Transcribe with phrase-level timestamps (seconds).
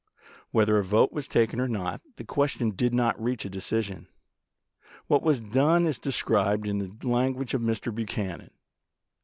[0.49, 4.07] Whether a vote was taken or not, the question did not reach a decision.
[5.05, 7.93] What was done is described in the language of Mr.
[7.93, 8.49] Buchanan.